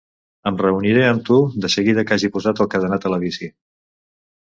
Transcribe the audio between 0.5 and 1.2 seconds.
Em reuniré